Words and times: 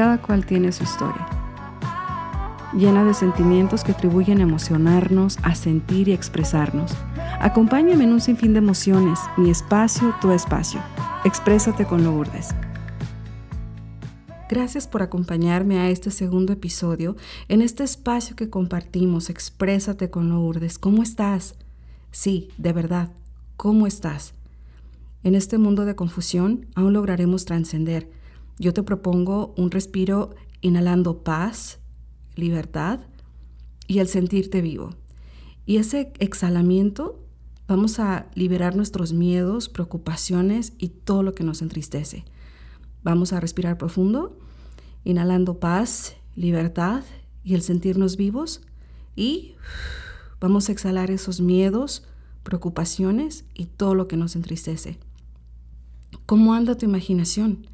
cada 0.00 0.22
cual 0.22 0.46
tiene 0.46 0.72
su 0.72 0.84
historia, 0.84 1.28
llena 2.72 3.04
de 3.04 3.12
sentimientos 3.12 3.84
que 3.84 3.92
atribuyen 3.92 4.38
a 4.38 4.44
emocionarnos, 4.44 5.36
a 5.42 5.54
sentir 5.54 6.08
y 6.08 6.14
expresarnos. 6.14 6.92
Acompáñame 7.38 8.04
en 8.04 8.14
un 8.14 8.22
sinfín 8.22 8.54
de 8.54 8.60
emociones, 8.60 9.18
mi 9.36 9.50
espacio, 9.50 10.14
tu 10.22 10.30
espacio. 10.30 10.80
Exprésate 11.26 11.84
con 11.84 12.02
Lourdes. 12.02 12.54
Gracias 14.48 14.86
por 14.86 15.02
acompañarme 15.02 15.78
a 15.80 15.90
este 15.90 16.10
segundo 16.10 16.54
episodio 16.54 17.14
en 17.48 17.60
este 17.60 17.84
espacio 17.84 18.36
que 18.36 18.48
compartimos. 18.48 19.28
Exprésate 19.28 20.08
con 20.08 20.30
Lourdes. 20.30 20.78
¿Cómo 20.78 21.02
estás? 21.02 21.56
Sí, 22.10 22.48
de 22.56 22.72
verdad, 22.72 23.12
¿cómo 23.58 23.86
estás? 23.86 24.32
En 25.24 25.34
este 25.34 25.58
mundo 25.58 25.84
de 25.84 25.94
confusión 25.94 26.68
aún 26.74 26.94
lograremos 26.94 27.44
trascender. 27.44 28.18
Yo 28.60 28.74
te 28.74 28.82
propongo 28.82 29.54
un 29.56 29.70
respiro 29.70 30.34
inhalando 30.60 31.24
paz, 31.24 31.78
libertad 32.36 33.00
y 33.86 34.00
el 34.00 34.06
sentirte 34.06 34.60
vivo. 34.60 34.90
Y 35.64 35.78
ese 35.78 36.12
exhalamiento 36.18 37.26
vamos 37.66 37.98
a 37.98 38.26
liberar 38.34 38.76
nuestros 38.76 39.14
miedos, 39.14 39.70
preocupaciones 39.70 40.74
y 40.76 40.88
todo 40.88 41.22
lo 41.22 41.34
que 41.34 41.42
nos 41.42 41.62
entristece. 41.62 42.26
Vamos 43.02 43.32
a 43.32 43.40
respirar 43.40 43.78
profundo, 43.78 44.38
inhalando 45.04 45.58
paz, 45.58 46.16
libertad 46.36 47.02
y 47.42 47.54
el 47.54 47.62
sentirnos 47.62 48.18
vivos. 48.18 48.60
Y 49.16 49.54
vamos 50.38 50.68
a 50.68 50.72
exhalar 50.72 51.10
esos 51.10 51.40
miedos, 51.40 52.06
preocupaciones 52.42 53.46
y 53.54 53.64
todo 53.64 53.94
lo 53.94 54.06
que 54.06 54.18
nos 54.18 54.36
entristece. 54.36 54.98
¿Cómo 56.26 56.52
anda 56.52 56.76
tu 56.76 56.84
imaginación? 56.84 57.66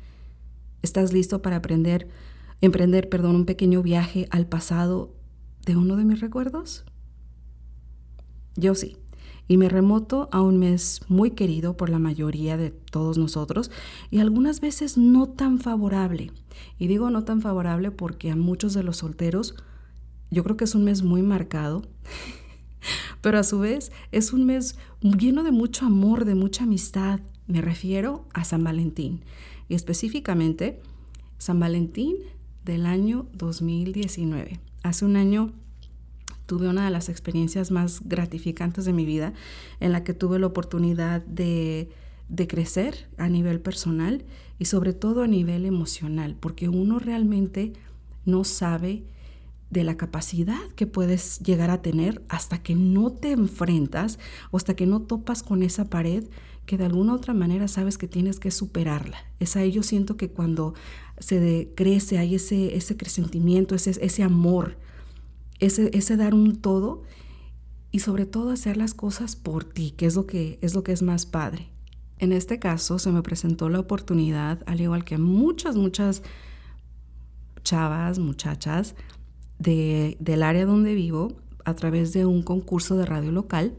¿Estás 0.82 1.12
listo 1.12 1.42
para 1.42 1.56
aprender, 1.56 2.08
emprender, 2.60 3.08
perdón, 3.08 3.36
un 3.36 3.44
pequeño 3.44 3.82
viaje 3.82 4.26
al 4.30 4.46
pasado 4.46 5.14
de 5.64 5.76
uno 5.76 5.96
de 5.96 6.04
mis 6.04 6.20
recuerdos? 6.20 6.84
Yo 8.56 8.74
sí 8.74 8.96
y 9.48 9.56
me 9.56 9.68
remoto 9.68 10.28
a 10.32 10.40
un 10.40 10.58
mes 10.58 11.00
muy 11.08 11.32
querido 11.32 11.76
por 11.76 11.88
la 11.88 11.98
mayoría 11.98 12.56
de 12.56 12.70
todos 12.70 13.16
nosotros 13.18 13.70
y 14.10 14.18
algunas 14.18 14.60
veces 14.60 14.98
no 14.98 15.28
tan 15.28 15.58
favorable. 15.58 16.32
Y 16.78 16.88
digo 16.88 17.10
no 17.10 17.24
tan 17.24 17.40
favorable 17.40 17.90
porque 17.90 18.30
a 18.30 18.36
muchos 18.36 18.74
de 18.74 18.82
los 18.82 18.98
solteros 18.98 19.54
yo 20.30 20.42
creo 20.42 20.56
que 20.56 20.64
es 20.64 20.74
un 20.74 20.84
mes 20.84 21.02
muy 21.02 21.22
marcado, 21.22 21.82
pero 23.20 23.38
a 23.38 23.44
su 23.44 23.60
vez 23.60 23.92
es 24.10 24.32
un 24.32 24.44
mes 24.46 24.76
lleno 25.00 25.44
de 25.44 25.52
mucho 25.52 25.86
amor, 25.86 26.24
de 26.24 26.34
mucha 26.34 26.64
amistad. 26.64 27.20
Me 27.46 27.60
refiero 27.60 28.26
a 28.34 28.44
San 28.44 28.64
Valentín 28.64 29.22
y 29.68 29.74
específicamente 29.74 30.80
San 31.38 31.60
Valentín 31.60 32.16
del 32.64 32.86
año 32.86 33.26
2019. 33.34 34.60
Hace 34.82 35.04
un 35.04 35.16
año 35.16 35.52
tuve 36.46 36.68
una 36.68 36.84
de 36.84 36.90
las 36.90 37.08
experiencias 37.08 37.70
más 37.70 38.00
gratificantes 38.04 38.84
de 38.84 38.92
mi 38.92 39.04
vida 39.04 39.34
en 39.80 39.92
la 39.92 40.04
que 40.04 40.14
tuve 40.14 40.38
la 40.38 40.46
oportunidad 40.46 41.20
de, 41.22 41.88
crecer 42.48 43.08
a 43.18 43.28
nivel 43.28 43.60
personal 43.60 44.24
y 44.58 44.66
sobre 44.66 44.92
todo 44.92 45.22
a 45.22 45.28
nivel 45.28 45.66
emocional, 45.66 46.36
porque 46.38 46.68
uno 46.68 46.98
realmente 46.98 47.72
no 48.24 48.44
sabe 48.44 49.04
de 49.70 49.84
la 49.84 49.96
capacidad 49.96 50.60
que 50.76 50.86
puedes 50.86 51.40
llegar 51.40 51.70
a 51.70 51.82
tener 51.82 52.22
hasta 52.28 52.62
que 52.62 52.74
no 52.76 53.10
te 53.12 53.32
enfrentas 53.32 54.18
o 54.50 54.56
hasta 54.56 54.74
que 54.74 54.86
no 54.86 55.02
topas 55.02 55.42
con 55.42 55.62
esa 55.62 55.90
pared 55.90 56.24
que 56.66 56.76
de 56.76 56.84
alguna 56.84 57.14
otra 57.14 57.32
manera 57.32 57.68
sabes 57.68 57.96
que 57.96 58.08
tienes 58.08 58.40
que 58.40 58.50
superarla. 58.50 59.18
Es 59.40 59.56
ahí 59.56 59.72
yo 59.72 59.82
siento 59.82 60.16
que 60.16 60.30
cuando 60.30 60.74
se 61.18 61.72
crece, 61.74 62.18
hay 62.18 62.34
ese, 62.34 62.76
ese 62.76 62.96
crecimiento, 62.96 63.74
ese, 63.74 63.92
ese 64.04 64.22
amor 64.22 64.76
ese, 65.60 66.16
dar 66.16 66.34
un 66.34 66.56
todo 66.56 67.02
y 67.90 68.00
sobre 68.00 68.26
todo 68.26 68.50
hacer 68.50 68.76
las 68.76 68.94
cosas 68.94 69.36
por 69.36 69.64
ti, 69.64 69.92
que 69.96 70.06
es 70.06 70.16
lo 70.16 70.26
que 70.26 70.58
es, 70.60 70.74
lo 70.74 70.82
que 70.82 70.92
es 70.92 71.02
más 71.02 71.26
padre. 71.26 71.68
En 72.18 72.32
este 72.32 72.58
caso 72.58 72.98
se 72.98 73.10
me 73.12 73.22
presentó 73.22 73.68
la 73.68 73.80
oportunidad, 73.80 74.62
al 74.66 74.80
igual 74.80 75.04
que 75.04 75.18
muchas, 75.18 75.76
muchas 75.76 76.22
chavas, 77.62 78.18
muchachas 78.18 78.94
de, 79.58 80.16
del 80.20 80.42
área 80.42 80.66
donde 80.66 80.94
vivo, 80.94 81.36
a 81.64 81.74
través 81.74 82.12
de 82.12 82.26
un 82.26 82.42
concurso 82.42 82.96
de 82.96 83.06
radio 83.06 83.32
local, 83.32 83.74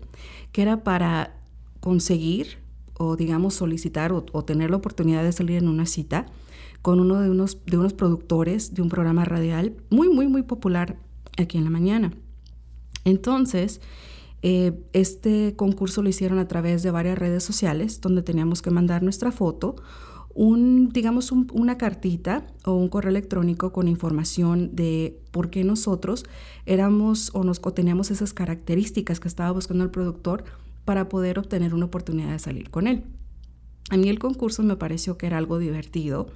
que 0.51 0.61
era 0.61 0.83
para 0.83 1.39
conseguir 1.79 2.57
o 2.97 3.15
digamos 3.15 3.53
solicitar 3.53 4.11
o, 4.11 4.23
tener 4.43 4.71
la 4.71 4.77
oportunidad 4.77 5.23
de 5.23 5.31
salir 5.31 5.57
en 5.57 5.67
una 5.67 5.85
cita 5.85 6.25
con 6.81 6.99
uno 6.99 7.19
de 7.19 7.29
unos, 7.29 7.63
de 7.65 7.77
unos 7.77 7.93
productores 7.93 8.73
de 8.73 8.81
un 8.81 8.89
programa 8.89 9.25
radial 9.25 9.75
muy, 9.89 10.09
muy, 10.09 10.27
muy 10.27 10.43
popular 10.43 10.97
aquí 11.37 11.57
en 11.57 11.63
la 11.63 11.69
mañana. 11.69 12.13
Entonces, 13.03 13.81
eh, 14.41 14.73
este 14.93 15.55
concurso 15.55 16.01
lo 16.01 16.09
hicieron 16.09 16.39
a 16.39 16.47
través 16.47 16.83
de 16.83 16.91
varias 16.91 17.17
redes 17.17 17.43
sociales 17.43 18.01
donde 18.01 18.21
teníamos 18.21 18.61
que 18.61 18.71
mandar 18.71 19.03
nuestra 19.03 19.31
foto, 19.31 19.75
un, 20.33 20.89
digamos, 20.89 21.31
una 21.31 21.79
cartita 21.79 22.45
o 22.63 22.73
un 22.73 22.89
correo 22.89 23.09
electrónico 23.09 23.73
con 23.73 23.87
información 23.87 24.75
de 24.75 25.19
por 25.31 25.49
qué 25.49 25.63
nosotros 25.63 26.25
éramos 26.67 27.31
o, 27.33 27.43
nos, 27.43 27.59
o 27.63 27.73
teníamos 27.73 28.11
esas 28.11 28.33
características 28.33 29.19
que 29.19 29.27
estaba 29.27 29.49
buscando 29.51 29.83
el 29.83 29.89
productor 29.89 30.43
para 30.87 31.09
poder 31.09 31.37
obtener 31.37 31.73
una 31.73 31.87
oportunidad 31.87 32.31
de 32.31 32.39
salir 32.39 32.69
con 32.69 32.87
él. 32.87 33.03
A 33.89 33.97
mí 33.97 34.07
el 34.07 34.19
concurso 34.19 34.63
me 34.63 34.77
pareció 34.77 35.17
que 35.17 35.27
era 35.27 35.37
algo 35.37 35.59
divertido, 35.59 36.27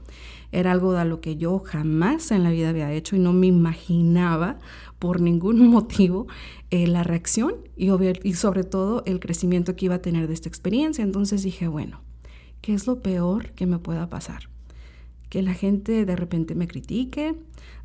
era 0.51 0.73
algo 0.73 0.91
de 0.91 1.05
lo 1.05 1.21
que 1.21 1.37
yo 1.37 1.59
jamás 1.59 2.31
en 2.31 2.43
la 2.43 2.51
vida 2.51 2.67
había 2.67 2.91
hecho 2.91 3.15
y 3.15 3.19
no 3.19 3.31
me 3.31 3.47
imaginaba 3.47 4.59
por 4.99 5.21
ningún 5.21 5.65
motivo 5.69 6.27
eh, 6.69 6.85
la 6.85 7.03
reacción 7.03 7.55
y, 7.77 8.33
sobre 8.33 8.65
todo 8.65 9.03
el 9.05 9.21
crecimiento 9.21 9.77
que 9.77 9.85
iba 9.85 9.95
a 9.95 10.01
tener 10.01 10.27
de 10.27 10.33
esta 10.33 10.49
experiencia. 10.49 11.01
Entonces 11.01 11.43
dije, 11.43 11.69
bueno, 11.69 12.01
¿qué 12.59 12.73
es 12.73 12.87
lo 12.87 13.01
peor 13.01 13.51
que 13.51 13.67
me 13.67 13.79
pueda 13.79 14.09
pasar? 14.09 14.49
Que 15.29 15.41
la 15.41 15.53
gente 15.53 16.05
de 16.05 16.15
repente 16.17 16.55
me 16.55 16.67
critique, 16.67 17.35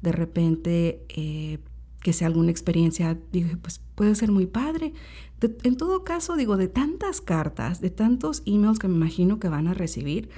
de 0.03 0.13
repente 0.13 1.05
eh, 1.11 1.61
que 2.07 2.13
sea 2.13 2.29
alguna 2.29 2.53
experiencia, 2.53 3.19
dije, 3.33 3.57
pues 3.57 3.81
puede 3.97 4.15
ser 4.15 4.31
muy 4.31 4.47
padre. 4.47 4.93
en 5.41 5.77
todo 5.77 6.05
caso, 6.05 6.37
digo, 6.37 6.57
de 6.57 6.69
tantas 6.69 7.21
cartas, 7.21 7.81
de 7.81 7.91
tantos 7.91 8.45
emails 8.47 8.79
que 8.79 8.87
me 8.87 8.95
imagino 8.95 9.41
que 9.41 9.49
van 9.49 9.67
a 9.67 9.75
recibir, 9.75 10.29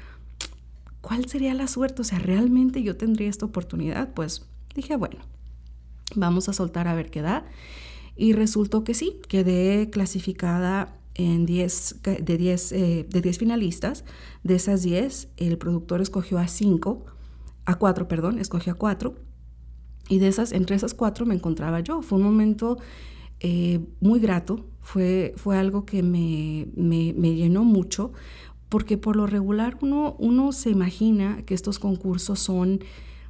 ¿cuál 1.03 1.27
sería 1.27 1.53
la 1.53 1.67
suerte? 1.67 2.01
O 2.01 2.05
sea, 2.07 2.21
¿realmente 2.21 2.83
yo 2.83 2.97
tendría 2.97 3.29
esta 3.29 3.45
oportunidad? 3.45 4.15
Pues 4.15 4.47
dije, 4.75 4.97
bueno, 4.97 5.19
vamos 6.17 6.49
a 6.49 6.55
soltar 6.55 6.89
a 6.89 6.95
ver 6.95 7.11
qué 7.11 7.21
da. 7.21 7.45
Y 8.17 8.33
resultó 8.33 8.83
que 8.83 8.95
sí, 8.95 9.21
quedé 9.29 9.91
clasificada 9.91 10.97
en 11.17 11.45
10, 11.45 11.97
de 12.23 12.39
10 12.39 12.73
eh, 12.73 13.07
de 13.11 13.21
10 13.21 13.37
finalistas. 13.37 14.07
De 14.43 14.55
esas 14.55 14.83
10, 14.85 15.29
el 15.37 15.59
productor 15.59 16.01
escogió 16.01 16.39
a 16.39 16.49
5, 16.49 17.05
a 17.67 17.75
4, 17.75 18.09
perdón, 18.09 18.39
escogió 18.39 18.73
a 18.73 18.77
4 18.77 19.28
y 20.09 20.19
de 20.19 20.29
esas, 20.29 20.53
entre 20.53 20.77
esas 20.77 20.95
cuatro 20.95 21.27
me 21.27 21.35
encontraba 21.35 21.81
yo. 21.81 22.03
Fue 22.03 22.19
un 22.19 22.25
momento 22.25 22.79
eh, 23.41 23.81
muy 24.01 24.21
grato, 24.21 24.67
fue, 24.81 25.35
fue 25.37 25.57
algo 25.57 25.85
que 25.85 26.03
me, 26.03 26.67
me, 26.75 27.35
llenó 27.35 27.65
mucho, 27.65 28.13
porque 28.69 28.99
por 28.99 29.17
lo 29.17 29.27
regular 29.27 29.79
uno, 29.81 30.17
uno 30.19 30.53
se 30.53 30.71
imagina 30.71 31.43
que 31.45 31.55
estos 31.55 31.79
concursos 31.79 32.41
son, 32.41 32.81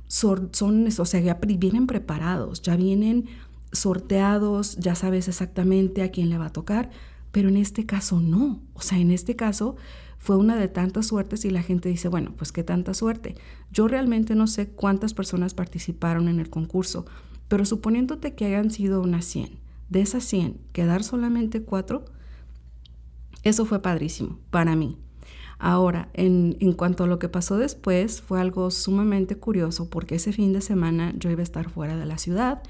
son, 0.06 0.50
son, 0.52 0.86
o 0.86 1.04
sea, 1.04 1.20
ya 1.20 1.34
vienen 1.34 1.86
preparados, 1.86 2.62
ya 2.62 2.76
vienen 2.76 3.26
sorteados, 3.72 4.76
ya 4.76 4.94
sabes 4.94 5.28
exactamente 5.28 6.02
a 6.02 6.10
quién 6.10 6.30
le 6.30 6.38
va 6.38 6.46
a 6.46 6.52
tocar, 6.52 6.90
pero 7.32 7.48
en 7.48 7.56
este 7.56 7.84
caso 7.84 8.20
no. 8.20 8.60
O 8.72 8.80
sea, 8.80 8.98
en 8.98 9.10
este 9.10 9.36
caso 9.36 9.76
fue 10.18 10.36
una 10.36 10.56
de 10.56 10.68
tantas 10.68 11.06
suertes 11.06 11.44
y 11.44 11.50
la 11.50 11.62
gente 11.62 11.88
dice, 11.88 12.08
bueno, 12.08 12.32
pues 12.36 12.52
qué 12.52 12.62
tanta 12.62 12.92
suerte. 12.94 13.36
Yo 13.72 13.88
realmente 13.88 14.34
no 14.34 14.46
sé 14.46 14.68
cuántas 14.68 15.14
personas 15.14 15.54
participaron 15.54 16.28
en 16.28 16.40
el 16.40 16.50
concurso, 16.50 17.06
pero 17.46 17.64
suponiéndote 17.64 18.34
que 18.34 18.46
hayan 18.46 18.70
sido 18.70 19.00
unas 19.00 19.24
100, 19.24 19.50
de 19.88 20.00
esas 20.00 20.24
100, 20.24 20.58
quedar 20.72 21.02
solamente 21.02 21.62
cuatro, 21.62 22.04
eso 23.42 23.64
fue 23.64 23.80
padrísimo 23.80 24.38
para 24.50 24.76
mí. 24.76 24.96
Ahora, 25.60 26.08
en, 26.12 26.56
en, 26.60 26.72
cuanto 26.72 27.04
a 27.04 27.06
lo 27.08 27.18
que 27.18 27.28
pasó 27.28 27.56
después, 27.56 28.20
fue 28.20 28.40
algo 28.40 28.70
sumamente 28.70 29.36
curioso 29.36 29.90
porque 29.90 30.16
ese 30.16 30.32
fin 30.32 30.52
de 30.52 30.60
semana 30.60 31.14
yo 31.16 31.30
iba 31.30 31.40
a 31.40 31.42
estar 31.42 31.68
fuera 31.68 31.96
de 31.96 32.06
la 32.06 32.18
ciudad 32.18 32.62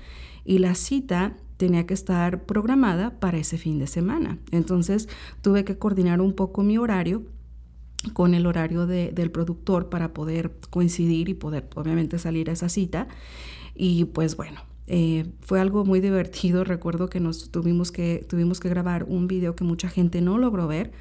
y 0.44 0.58
la 0.58 0.74
cita 0.74 1.36
tenía 1.58 1.84
que 1.86 1.92
estar 1.92 2.44
programada 2.44 3.18
para 3.20 3.36
ese 3.36 3.58
fin 3.58 3.78
de 3.78 3.86
semana. 3.86 4.38
Entonces 4.52 5.08
tuve 5.42 5.64
que 5.64 5.76
coordinar 5.76 6.22
un 6.22 6.32
poco 6.32 6.62
mi 6.62 6.78
horario 6.78 7.24
con 8.12 8.34
el 8.34 8.46
horario 8.46 8.86
del 8.86 9.30
productor 9.30 9.88
para 9.88 10.14
poder 10.14 10.52
coincidir 10.70 11.28
y 11.28 11.34
poder 11.34 11.68
obviamente 11.74 12.18
salir 12.18 12.50
a 12.50 12.52
esa 12.52 12.68
cita. 12.68 13.08
Y 13.74 14.06
pues 14.06 14.36
bueno, 14.36 14.60
eh, 14.86 15.26
fue 15.40 15.60
algo 15.60 15.84
muy 15.84 16.00
divertido. 16.08 16.64
Recuerdo 16.64 17.08
que 17.08 17.20
nos 17.20 17.50
tuvimos 17.50 17.92
que, 17.92 18.24
tuvimos 18.28 18.60
que 18.60 18.68
grabar 18.68 19.04
un 19.04 19.28
video 19.28 19.54
que 19.54 19.64
mucha 19.64 19.88
gente 19.88 20.20
no 20.20 20.38
logró 20.38 20.66
ver, 20.66 20.92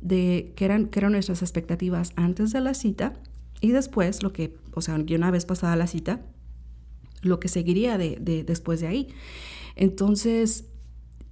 de 0.00 0.52
que 0.56 0.64
eran, 0.64 0.86
que 0.86 1.00
eran 1.00 1.12
nuestras 1.12 1.42
expectativas 1.42 2.12
antes 2.16 2.52
de 2.52 2.60
la 2.60 2.74
cita 2.74 3.14
Y 3.60 3.70
después, 3.70 4.22
lo 4.22 4.32
que, 4.32 4.56
o 4.74 4.80
sea, 4.80 4.96
una 4.96 5.30
vez 5.30 5.46
pasada 5.46 5.76
la 5.76 5.86
cita, 5.86 6.20
lo 7.22 7.40
que 7.40 7.48
seguiría 7.48 7.96
de, 7.98 8.44
después 8.46 8.80
de 8.80 8.86
ahí. 8.86 9.08
Entonces, 9.76 10.66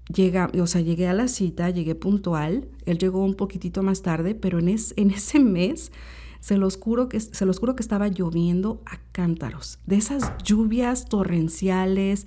llega, 0.08 0.50
o 0.58 0.66
sea, 0.66 0.80
llegué 0.80 1.08
a 1.08 1.14
la 1.14 1.28
cita, 1.28 1.70
llegué 1.70 1.94
puntual, 1.94 2.68
él 2.86 2.98
llegó 2.98 3.24
un 3.24 3.34
poquitito 3.34 3.82
más 3.82 4.02
tarde, 4.02 4.34
pero 4.34 4.58
en, 4.58 4.68
en 4.68 5.10
ese 5.10 5.38
mes 5.38 5.92
se 6.40 6.56
los, 6.56 6.76
juro 6.76 7.08
que, 7.08 7.20
se 7.20 7.46
que 7.46 7.82
estaba 7.82 8.08
lloviendo 8.08 8.82
a 8.86 8.98
cántaros, 9.12 9.78
de 9.86 9.96
esas 9.96 10.32
lluvias 10.42 11.08
torrenciales, 11.08 12.26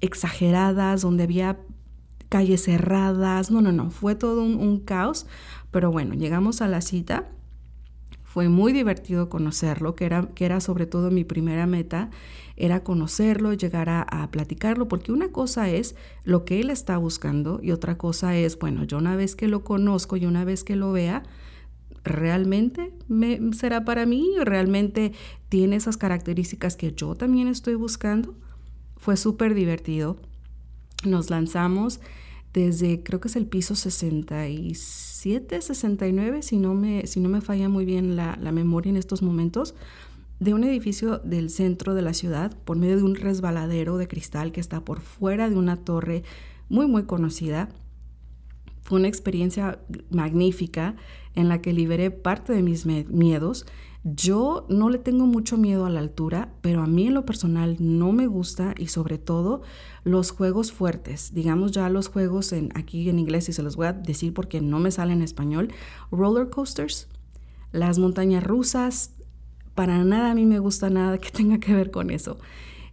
exageradas, 0.00 1.02
donde 1.02 1.24
había 1.24 1.58
calles 2.28 2.64
cerradas, 2.64 3.50
no, 3.50 3.60
no, 3.60 3.72
no, 3.72 3.90
fue 3.90 4.14
todo 4.14 4.42
un 4.42 4.78
caos, 4.78 5.26
pero 5.72 5.90
bueno, 5.90 6.14
llegamos 6.14 6.62
a 6.62 6.68
la 6.68 6.80
cita, 6.80 7.28
fue 8.32 8.48
muy 8.48 8.72
divertido 8.72 9.28
conocerlo, 9.28 9.96
que 9.96 10.04
era, 10.04 10.28
que 10.36 10.44
era 10.44 10.60
sobre 10.60 10.86
todo 10.86 11.10
mi 11.10 11.24
primera 11.24 11.66
meta, 11.66 12.10
era 12.54 12.84
conocerlo, 12.84 13.52
llegar 13.54 13.88
a, 13.88 14.28
platicarlo, 14.30 14.86
porque 14.86 15.10
una 15.10 15.32
cosa 15.32 15.68
es 15.68 15.96
lo 16.22 16.44
que 16.44 16.60
él 16.60 16.70
está 16.70 16.96
buscando 16.96 17.58
y 17.60 17.72
otra 17.72 17.98
cosa 17.98 18.36
es, 18.36 18.56
bueno, 18.56 18.84
yo 18.84 18.98
una 18.98 19.16
vez 19.16 19.34
que 19.34 19.48
lo 19.48 19.64
conozco 19.64 20.16
y 20.16 20.26
una 20.26 20.44
vez 20.44 20.62
que 20.62 20.76
lo 20.76 20.92
vea, 20.92 21.24
¿realmente 22.04 22.92
me, 23.08 23.52
será 23.52 23.84
para 23.84 24.06
mí? 24.06 24.30
¿Realmente 24.44 25.10
tiene 25.48 25.74
esas 25.74 25.96
características 25.96 26.76
que 26.76 26.92
yo 26.92 27.16
también 27.16 27.48
estoy 27.48 27.74
buscando? 27.74 28.36
Fue 28.96 29.16
súper 29.16 29.54
divertido. 29.54 30.18
Nos 31.04 31.30
lanzamos 31.30 31.98
desde 32.52 33.02
creo 33.02 33.20
que 33.20 33.28
es 33.28 33.36
el 33.36 33.46
piso 33.46 33.74
67, 33.76 35.60
69, 35.60 36.42
si 36.42 36.58
no 36.58 36.74
me, 36.74 37.06
si 37.06 37.20
no 37.20 37.28
me 37.28 37.40
falla 37.40 37.68
muy 37.68 37.84
bien 37.84 38.16
la, 38.16 38.36
la, 38.40 38.52
memoria 38.52 38.90
en 38.90 38.96
estos 38.96 39.22
momentos, 39.22 39.74
de 40.40 40.54
un 40.54 40.64
edificio 40.64 41.18
del 41.18 41.50
centro 41.50 41.94
de 41.94 42.02
la 42.02 42.14
ciudad 42.14 42.56
por 42.64 42.76
medio 42.76 42.96
de 42.96 43.02
un 43.04 43.14
resbaladero 43.14 43.98
de 43.98 44.08
cristal 44.08 44.52
que 44.52 44.60
está 44.60 44.84
por 44.84 45.00
fuera 45.00 45.50
de 45.50 45.56
una 45.56 45.76
torre 45.76 46.24
muy, 46.68 46.86
muy 46.86 47.04
conocida. 47.04 47.68
Fue 48.82 48.98
una 48.98 49.08
experiencia 49.08 49.80
magnífica 50.10 50.96
en 51.34 51.48
la 51.48 51.60
que 51.60 51.72
liberé 51.72 52.10
parte 52.10 52.52
de 52.52 52.62
mis 52.62 52.86
miedos 52.86 53.66
yo 54.02 54.66
no 54.70 54.88
le 54.88 54.98
tengo 54.98 55.26
mucho 55.26 55.58
miedo 55.58 55.84
a 55.84 55.90
la 55.90 56.00
altura, 56.00 56.54
pero 56.62 56.80
a 56.80 56.86
mí 56.86 57.08
en 57.08 57.14
lo 57.14 57.26
personal 57.26 57.76
no 57.80 58.12
me 58.12 58.26
gusta 58.26 58.74
y 58.78 58.86
sobre 58.86 59.18
todo 59.18 59.60
los 60.04 60.30
juegos 60.30 60.72
fuertes, 60.72 61.34
digamos 61.34 61.72
ya 61.72 61.90
los 61.90 62.08
juegos 62.08 62.54
en, 62.54 62.70
aquí 62.74 63.10
en 63.10 63.18
inglés 63.18 63.50
y 63.50 63.52
se 63.52 63.62
los 63.62 63.76
voy 63.76 63.88
a 63.88 63.92
decir 63.92 64.32
porque 64.32 64.62
no 64.62 64.78
me 64.78 64.90
sale 64.90 65.12
en 65.12 65.20
español, 65.20 65.68
roller 66.10 66.48
coasters, 66.48 67.08
las 67.72 67.98
montañas 67.98 68.42
rusas, 68.42 69.12
para 69.74 70.02
nada 70.02 70.30
a 70.30 70.34
mí 70.34 70.46
me 70.46 70.60
gusta 70.60 70.88
nada 70.88 71.18
que 71.18 71.30
tenga 71.36 71.58
que 71.58 71.74
ver 71.74 71.90
con 71.90 72.10
eso. 72.10 72.38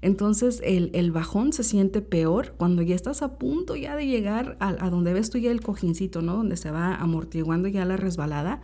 Entonces 0.01 0.61
el, 0.63 0.91
el, 0.93 1.11
bajón 1.11 1.53
se 1.53 1.63
siente 1.63 2.01
peor 2.01 2.53
cuando 2.57 2.81
ya 2.83 2.95
estás 2.95 3.21
a 3.21 3.37
punto 3.37 3.75
ya 3.75 3.95
de 3.95 4.05
llegar 4.05 4.55
a, 4.59 4.69
a, 4.69 4.89
donde 4.89 5.13
ves 5.13 5.29
tú 5.29 5.39
ya 5.39 5.49
el 5.49 5.61
cojincito, 5.61 6.21
¿no? 6.21 6.35
Donde 6.35 6.55
se 6.55 6.69
va 6.69 6.95
amortiguando 6.95 7.67
ya 7.67 7.83
la 7.83 7.97
resbalada 7.97 8.61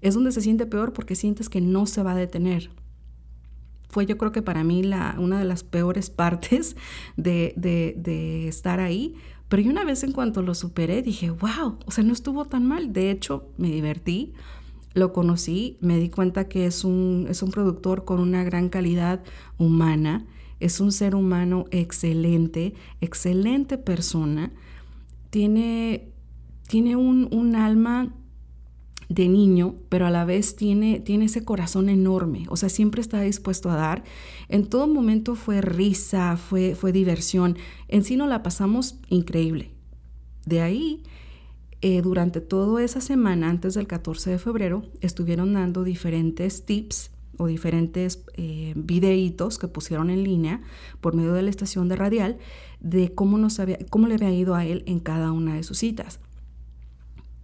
es 0.00 0.14
donde 0.14 0.32
se 0.32 0.40
siente 0.40 0.66
peor 0.66 0.92
porque 0.92 1.14
sientes 1.14 1.48
que 1.48 1.60
no 1.60 1.86
se 1.86 2.02
va 2.02 2.12
a 2.12 2.16
detener. 2.16 2.70
Fue 3.88 4.06
yo 4.06 4.16
creo 4.16 4.32
que 4.32 4.42
para 4.42 4.64
mí 4.64 4.82
la, 4.82 5.16
una 5.18 5.38
de 5.38 5.44
las 5.44 5.64
peores 5.64 6.10
partes 6.10 6.76
de, 7.16 7.52
de, 7.56 8.48
estar 8.48 8.80
ahí, 8.80 9.14
pero 9.48 9.68
una 9.68 9.84
vez 9.84 10.04
en 10.04 10.12
cuanto 10.12 10.42
lo 10.42 10.54
superé 10.54 11.02
dije, 11.02 11.30
wow, 11.30 11.78
o 11.84 11.90
sea, 11.90 12.04
no 12.04 12.12
estuvo 12.12 12.44
tan 12.44 12.66
mal. 12.66 12.92
De 12.92 13.10
hecho, 13.10 13.48
me 13.58 13.68
divertí, 13.68 14.32
lo 14.94 15.12
conocí, 15.12 15.76
me 15.80 15.98
di 15.98 16.08
cuenta 16.08 16.48
que 16.48 16.66
es 16.66 16.84
un, 16.84 17.26
es 17.28 17.42
un 17.42 17.50
productor 17.50 18.04
con 18.04 18.20
una 18.20 18.44
gran 18.44 18.68
calidad 18.68 19.22
humana, 19.58 20.24
es 20.60 20.78
un 20.78 20.92
ser 20.92 21.14
humano 21.14 21.64
excelente, 21.70 22.74
excelente 23.00 23.78
persona, 23.78 24.52
tiene, 25.30 26.12
tiene 26.68 26.96
un, 26.96 27.56
alma 27.56 28.14
de 29.08 29.28
niño, 29.28 29.74
pero 29.88 30.06
a 30.06 30.10
la 30.10 30.24
vez 30.24 30.54
tiene, 30.54 31.00
tiene 31.00 31.24
ese 31.24 31.44
corazón 31.44 31.88
enorme, 31.88 32.46
o 32.48 32.56
sea, 32.56 32.68
siempre 32.68 33.00
está 33.00 33.20
dispuesto 33.22 33.70
a 33.70 33.76
dar. 33.76 34.04
En 34.48 34.66
todo 34.66 34.86
momento 34.86 35.34
fue 35.34 35.62
risa, 35.62 36.36
fue, 36.36 36.74
fue 36.74 36.92
diversión. 36.92 37.56
En 37.88 38.04
sí 38.04 38.16
no 38.16 38.26
la 38.26 38.42
pasamos 38.42 39.00
increíble. 39.08 39.72
De 40.46 40.60
ahí, 40.60 41.02
eh, 41.80 42.02
durante 42.02 42.40
toda 42.40 42.84
esa 42.84 43.00
semana, 43.00 43.48
antes 43.48 43.74
del 43.74 43.86
14 43.86 44.30
de 44.30 44.38
febrero, 44.38 44.82
estuvieron 45.00 45.54
dando 45.54 45.82
diferentes 45.82 46.64
tips 46.64 47.10
o 47.40 47.46
diferentes 47.46 48.22
eh, 48.34 48.72
videitos 48.76 49.58
que 49.58 49.68
pusieron 49.68 50.10
en 50.10 50.22
línea 50.22 50.60
por 51.00 51.14
medio 51.14 51.32
de 51.32 51.42
la 51.42 51.50
estación 51.50 51.88
de 51.88 51.96
radial 51.96 52.38
de 52.80 53.14
cómo, 53.14 53.38
nos 53.38 53.58
había, 53.58 53.78
cómo 53.88 54.06
le 54.06 54.14
había 54.14 54.30
ido 54.30 54.54
a 54.54 54.64
él 54.64 54.84
en 54.86 55.00
cada 55.00 55.32
una 55.32 55.54
de 55.54 55.62
sus 55.62 55.78
citas 55.78 56.20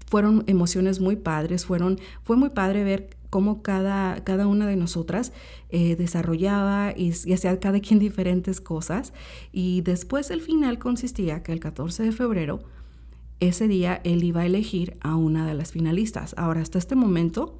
fueron 0.06 0.44
emociones 0.46 1.00
muy 1.00 1.16
padres, 1.16 1.66
fueron, 1.66 1.98
fue 2.22 2.37
muy 2.37 2.50
padre 2.50 2.84
ver 2.84 3.16
cómo 3.31 3.62
cada, 3.62 4.22
cada 4.25 4.46
una 4.46 4.66
de 4.66 4.76
nosotras 4.76 5.32
eh, 5.70 5.96
desarrollaba 5.96 6.93
y, 6.96 7.10
hacía 7.10 7.58
cada 7.60 7.81
quien 7.81 7.98
diferentes 8.08 8.60
cosas. 8.60 9.12
Y 9.52 9.82
después 9.82 10.31
el 10.31 10.40
final 10.40 10.78
consistía 10.78 11.43
que 11.43 11.52
el 11.52 11.60
14 11.60 12.04
de 12.04 12.12
febrero, 12.12 12.60
ese 13.40 13.69
día 13.69 14.00
él 14.04 14.25
iba 14.25 14.43
a 14.43 14.46
elegir 14.46 14.96
a 15.00 15.16
una 15.16 15.46
de 15.46 15.54
las 15.54 15.72
finalistas. 15.72 16.34
Ahora, 16.38 16.62
hasta 16.62 16.78
este 16.78 16.94
momento, 16.94 17.58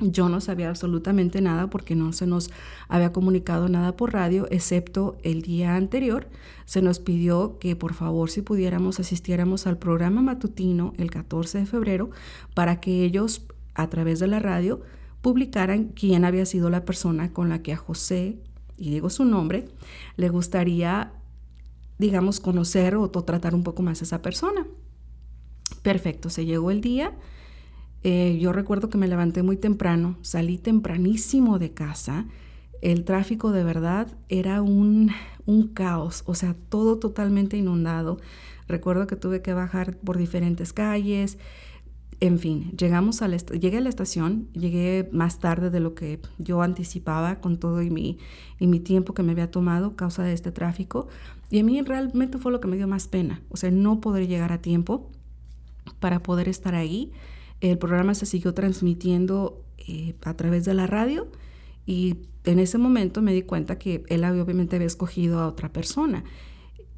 yo 0.00 0.28
no 0.28 0.40
sabía 0.40 0.68
absolutamente 0.68 1.40
nada 1.40 1.70
porque 1.70 1.94
no 1.94 2.12
se 2.12 2.26
nos 2.26 2.50
había 2.88 3.12
comunicado 3.12 3.68
nada 3.68 3.96
por 3.96 4.12
radio, 4.12 4.46
excepto 4.50 5.16
el 5.22 5.42
día 5.42 5.76
anterior. 5.76 6.28
Se 6.64 6.82
nos 6.82 6.98
pidió 6.98 7.58
que 7.58 7.76
por 7.76 7.94
favor 7.94 8.30
si 8.30 8.42
pudiéramos 8.42 8.98
asistiéramos 8.98 9.66
al 9.66 9.78
programa 9.78 10.20
matutino 10.20 10.92
el 10.96 11.10
14 11.10 11.58
de 11.58 11.66
febrero 11.66 12.10
para 12.54 12.80
que 12.80 13.04
ellos 13.04 13.46
a 13.74 13.88
través 13.88 14.18
de 14.18 14.26
la 14.26 14.40
radio 14.40 14.82
publicaran 15.20 15.84
quién 15.84 16.24
había 16.24 16.44
sido 16.44 16.70
la 16.70 16.84
persona 16.84 17.32
con 17.32 17.48
la 17.48 17.62
que 17.62 17.72
a 17.72 17.76
José, 17.76 18.36
y 18.76 18.90
digo 18.90 19.08
su 19.08 19.24
nombre, 19.24 19.64
le 20.16 20.28
gustaría, 20.28 21.12
digamos, 21.98 22.40
conocer 22.40 22.96
o, 22.96 23.08
tratar 23.10 23.54
un 23.54 23.62
poco 23.62 23.82
más 23.82 24.02
a 24.02 24.04
esa 24.04 24.20
persona. 24.20 24.66
Perfecto, 25.82 26.28
se 26.28 26.44
llegó 26.44 26.70
el 26.70 26.80
día 26.80 27.14
eh, 28.04 28.36
yo 28.38 28.52
recuerdo 28.52 28.90
que 28.90 28.98
me 28.98 29.08
levanté 29.08 29.42
muy 29.42 29.56
temprano, 29.56 30.18
salí 30.20 30.58
tempranísimo 30.58 31.58
de 31.58 31.72
casa. 31.72 32.26
El 32.82 33.04
tráfico 33.04 33.50
de 33.50 33.64
verdad 33.64 34.08
era 34.28 34.60
un, 34.60 35.10
un 35.46 35.68
caos, 35.68 36.22
o 36.26 36.34
sea, 36.34 36.54
todo 36.68 36.98
totalmente 36.98 37.56
inundado. 37.56 38.18
Recuerdo 38.68 39.06
que 39.06 39.16
tuve 39.16 39.40
que 39.40 39.54
bajar 39.54 39.96
por 39.96 40.18
diferentes 40.18 40.74
calles. 40.74 41.38
En 42.20 42.38
fin, 42.38 42.72
llegamos 42.76 43.22
a 43.22 43.28
llegué 43.28 43.78
a 43.78 43.80
la 43.80 43.88
estación, 43.88 44.48
llegué 44.52 45.08
más 45.10 45.38
tarde 45.38 45.70
de 45.70 45.80
lo 45.80 45.94
que 45.94 46.20
yo 46.36 46.60
anticipaba 46.60 47.40
con 47.40 47.58
todo 47.58 47.80
y 47.80 47.88
mi, 47.88 48.18
y 48.60 48.66
mi 48.66 48.80
tiempo 48.80 49.14
que 49.14 49.22
me 49.22 49.32
había 49.32 49.50
tomado 49.50 49.96
causa 49.96 50.22
de 50.24 50.34
este 50.34 50.52
tráfico. 50.52 51.08
Y 51.50 51.58
a 51.58 51.64
mí 51.64 51.80
realmente 51.80 52.36
fue 52.36 52.52
lo 52.52 52.60
que 52.60 52.68
me 52.68 52.76
dio 52.76 52.86
más 52.86 53.08
pena, 53.08 53.40
o 53.48 53.56
sea, 53.56 53.70
no 53.70 54.02
poder 54.02 54.28
llegar 54.28 54.52
a 54.52 54.60
tiempo 54.60 55.10
para 56.00 56.22
poder 56.22 56.50
estar 56.50 56.74
ahí 56.74 57.10
el 57.60 57.78
programa 57.78 58.14
se 58.14 58.26
siguió 58.26 58.54
transmitiendo 58.54 59.62
eh, 59.78 60.14
a 60.22 60.34
través 60.34 60.64
de 60.64 60.74
la 60.74 60.86
radio 60.86 61.28
y 61.86 62.16
en 62.44 62.58
ese 62.58 62.78
momento 62.78 63.22
me 63.22 63.32
di 63.32 63.42
cuenta 63.42 63.78
que 63.78 64.04
él 64.08 64.24
obviamente 64.24 64.76
había 64.76 64.86
escogido 64.86 65.40
a 65.40 65.48
otra 65.48 65.72
persona, 65.72 66.24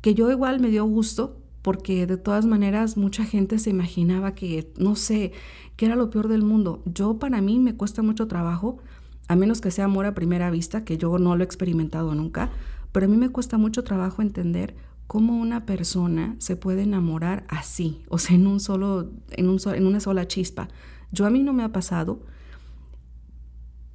que 0.00 0.14
yo 0.14 0.30
igual 0.30 0.60
me 0.60 0.70
dio 0.70 0.84
gusto 0.84 1.40
porque 1.62 2.06
de 2.06 2.16
todas 2.16 2.46
maneras 2.46 2.96
mucha 2.96 3.25
gente 3.25 3.58
se 3.58 3.70
imaginaba 3.70 4.34
que, 4.34 4.72
no 4.78 4.94
sé, 4.94 5.32
que 5.75 5.86
era 5.86 5.96
lo 5.96 6.10
peor 6.10 6.28
del 6.28 6.42
mundo. 6.42 6.80
Yo 6.84 7.18
para 7.18 7.40
mí 7.40 7.58
me 7.58 7.75
cuesta 7.75 8.02
mucho 8.02 8.28
trabajo, 8.28 8.78
a 9.26 9.34
menos 9.34 9.60
que 9.60 9.72
sea 9.72 9.86
amor 9.86 10.06
a 10.06 10.14
primera 10.14 10.48
vista, 10.50 10.84
que 10.84 10.96
yo 10.96 11.18
no 11.18 11.34
lo 11.34 11.42
he 11.42 11.44
experimentado 11.44 12.14
nunca, 12.14 12.50
pero 12.92 13.06
a 13.06 13.08
mí 13.08 13.16
me 13.16 13.30
cuesta 13.30 13.58
mucho 13.58 13.82
trabajo 13.82 14.22
entender 14.22 14.76
cómo 15.06 15.36
una 15.36 15.66
persona 15.66 16.36
se 16.38 16.56
puede 16.56 16.82
enamorar 16.82 17.44
así, 17.48 18.02
o 18.08 18.18
sea, 18.18 18.36
en, 18.36 18.46
un 18.46 18.60
solo, 18.60 19.10
en, 19.30 19.48
un, 19.48 19.58
en 19.75 19.86
una 19.86 20.00
sola 20.00 20.26
chispa. 20.26 20.68
Yo 21.12 21.26
a 21.26 21.30
mí 21.30 21.42
no 21.42 21.52
me 21.52 21.62
ha 21.62 21.72
pasado, 21.72 22.20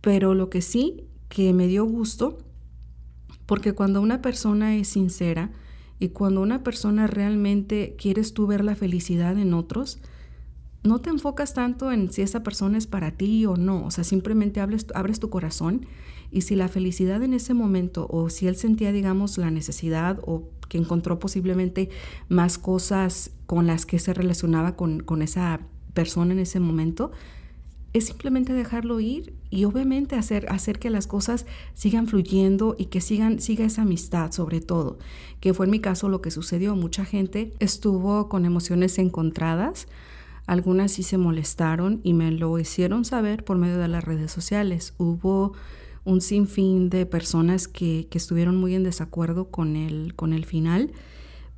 pero 0.01 0.33
lo 0.33 0.49
que 0.49 0.61
sí 0.61 1.07
que 1.29 1.53
me 1.53 1.67
dio 1.67 1.85
gusto, 1.85 2.39
porque 3.45 3.73
cuando 3.73 4.01
una 4.01 4.21
persona 4.21 4.75
es 4.75 4.87
sincera 4.87 5.51
y 5.99 6.09
cuando 6.09 6.41
una 6.41 6.63
persona 6.63 7.07
realmente 7.07 7.95
quieres 7.97 8.33
tú 8.33 8.47
ver 8.47 8.63
la 8.63 8.75
felicidad 8.75 9.37
en 9.37 9.53
otros, 9.53 9.99
no 10.83 10.99
te 10.99 11.09
enfocas 11.09 11.53
tanto 11.53 11.91
en 11.91 12.11
si 12.11 12.21
esa 12.21 12.43
persona 12.43 12.77
es 12.77 12.87
para 12.87 13.11
ti 13.11 13.45
o 13.45 13.55
no, 13.55 13.85
o 13.85 13.91
sea, 13.91 14.03
simplemente 14.03 14.59
abres 14.59 15.19
tu 15.19 15.29
corazón 15.29 15.85
y 16.31 16.41
si 16.41 16.55
la 16.55 16.69
felicidad 16.69 17.21
en 17.23 17.33
ese 17.33 17.53
momento 17.53 18.07
o 18.09 18.29
si 18.29 18.47
él 18.47 18.55
sentía, 18.55 18.91
digamos, 18.91 19.37
la 19.37 19.51
necesidad 19.51 20.19
o 20.25 20.49
que 20.69 20.77
encontró 20.77 21.19
posiblemente 21.19 21.89
más 22.29 22.57
cosas 22.57 23.31
con 23.45 23.67
las 23.67 23.85
que 23.85 23.99
se 23.99 24.13
relacionaba 24.13 24.77
con, 24.77 25.21
esa 25.21 25.59
persona 25.93 26.31
en 26.31 26.39
ese 26.39 26.61
momento, 26.61 27.11
es 27.91 28.05
simplemente 28.05 28.53
dejarlo 28.53 29.01
ir 29.01 29.33
y 29.49 29.65
obviamente 29.65 30.15
hacer, 30.15 30.49
hacer 30.49 30.79
que 30.79 30.89
las 30.89 31.07
cosas 31.07 31.45
sigan 31.73 32.07
fluyendo 32.07 32.77
y 32.79 32.85
que 32.85 33.01
sigan, 33.01 33.41
siga 33.41 33.65
esa 33.65 33.81
amistad 33.81 34.31
sobre 34.31 34.61
todo, 34.61 34.97
que 35.41 35.53
fue 35.53 35.65
en 35.65 35.71
mi 35.71 35.81
caso 35.81 36.07
lo 36.07 36.21
que 36.21 36.31
sucedió. 36.31 36.73
Mucha 36.77 37.03
gente 37.03 37.51
estuvo 37.59 38.29
con 38.29 38.45
emociones 38.45 38.97
encontradas, 38.97 39.87
algunas 40.47 40.91
sí 40.91 41.03
se 41.03 41.17
molestaron 41.17 42.01
y 42.03 42.13
me 42.13 42.31
lo 42.31 42.57
hicieron 42.59 43.05
saber 43.05 43.43
por 43.43 43.57
medio 43.57 43.77
de 43.77 43.87
las 43.87 44.03
redes 44.03 44.31
sociales. 44.31 44.93
Hubo 44.97 45.53
un 46.03 46.21
sinfín 46.21 46.89
de 46.89 47.05
personas 47.05 47.67
que, 47.67 48.07
que 48.09 48.17
estuvieron 48.17 48.57
muy 48.57 48.75
en 48.75 48.83
desacuerdo 48.83 49.49
con 49.49 49.75
el, 49.75 50.15
con 50.15 50.33
el 50.33 50.45
final, 50.45 50.91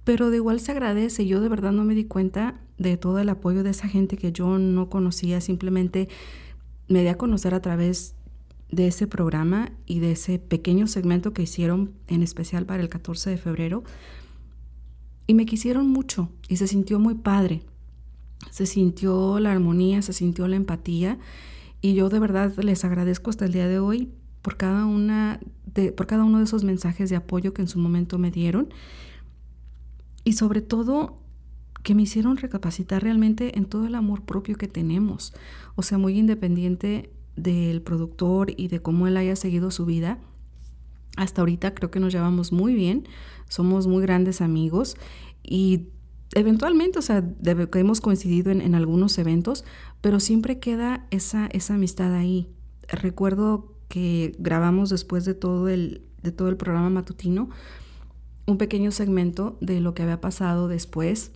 pero 0.04 0.30
de 0.30 0.38
igual 0.38 0.60
se 0.60 0.72
agradece. 0.72 1.26
Yo 1.26 1.42
de 1.42 1.50
verdad 1.50 1.72
no 1.72 1.86
me 1.86 1.96
di 1.96 2.06
cuenta 2.06 2.60
de 2.78 2.98
todo 2.98 3.20
el 3.20 3.30
apoyo 3.30 3.64
de 3.64 3.70
esa 3.70 3.88
gente 3.88 4.18
que 4.18 4.32
yo 4.32 4.60
no 4.60 4.90
conocía, 4.90 5.40
simplemente 5.42 6.10
me 6.88 7.02
di 7.02 7.08
a 7.08 7.18
conocer 7.18 7.54
a 7.54 7.62
través 7.62 8.16
de 8.70 8.88
ese 8.88 9.08
programa 9.08 9.72
y 9.86 10.00
de 10.00 10.12
ese 10.14 10.40
pequeño 10.40 10.88
segmento 10.88 11.32
que 11.32 11.44
hicieron 11.44 11.94
en 12.08 12.24
especial 12.24 12.66
para 12.66 12.82
el 12.82 12.90
14 12.90 13.30
de 13.30 13.38
febrero. 13.38 13.84
Y 15.28 15.36
me 15.36 15.46
quisieron 15.46 15.88
mucho 15.88 16.30
y 16.50 16.58
se 16.58 16.68
sintió 16.68 17.00
muy 17.00 17.16
padre. 17.16 17.62
Se 18.50 18.66
sintió 18.66 19.40
la 19.40 19.52
armonía, 19.52 20.02
se 20.02 20.14
sintió 20.14 20.48
la 20.48 20.56
empatía 20.56 21.18
y 21.82 21.96
yo 21.96 22.10
de 22.10 22.20
verdad 22.20 22.54
les 22.60 22.86
agradezco 22.86 23.30
hasta 23.30 23.46
el 23.46 23.52
día 23.52 23.68
de 23.68 23.80
hoy 23.80 24.12
por 24.42 24.58
cada 24.58 24.86
una 24.86 25.40
de, 25.66 25.92
por 25.92 26.08
cada 26.08 26.24
uno 26.24 26.38
de 26.38 26.44
esos 26.44 26.64
mensajes 26.64 27.10
de 27.10 27.16
apoyo 27.16 27.54
que 27.54 27.62
en 27.62 27.68
su 27.68 27.80
momento 27.80 28.18
me 28.18 28.32
dieron 28.32 28.74
y 30.24 30.34
sobre 30.34 30.62
todo 30.62 31.20
que 31.84 31.96
me 31.96 32.04
hicieron 32.04 32.38
recapacitar 32.38 33.04
realmente 33.04 33.58
en 33.58 33.66
todo 33.66 33.86
el 33.86 33.96
amor 33.96 34.24
propio 34.24 34.58
que 34.58 34.68
tenemos. 34.68 35.34
O 35.76 35.84
sea, 35.84 35.98
muy 35.98 36.18
independiente 36.18 37.12
del 37.36 37.82
productor 37.82 38.54
y 38.56 38.70
de 38.70 38.82
cómo 38.82 39.08
él 39.08 39.18
haya 39.18 39.36
seguido 39.36 39.70
su 39.70 39.86
vida. 39.86 40.18
Hasta 41.18 41.42
ahorita 41.42 41.74
creo 41.76 41.92
que 41.92 42.00
nos 42.00 42.14
llevamos 42.14 42.52
muy 42.52 42.74
bien, 42.74 43.08
somos 43.50 43.86
muy 43.86 44.02
grandes 44.02 44.42
amigos 44.42 44.96
y 45.44 45.90
eventualmente, 46.36 47.00
o 47.00 47.02
sea, 47.02 47.24
hemos 47.76 48.02
coincidido 48.02 48.52
en, 48.52 48.76
algunos 48.76 49.18
eventos, 49.18 49.66
pero 50.02 50.20
siempre 50.20 50.60
queda 50.60 51.08
esa, 51.12 51.48
esa 51.48 51.76
amistad 51.76 52.14
ahí. 52.14 52.50
Recuerdo 52.88 53.76
que 53.88 54.36
grabamos 54.40 54.90
después 54.90 55.26
de 55.26 55.34
todo 55.34 55.70
el, 55.70 56.02
de 56.22 56.32
todo 56.32 56.50
el 56.50 56.58
programa 56.58 56.90
matutino 56.90 57.50
un 58.46 58.58
pequeño 58.58 58.92
segmento 58.92 59.58
de 59.62 59.80
lo 59.80 59.94
que 59.94 60.04
había 60.04 60.20
pasado 60.20 60.68
después 60.68 61.32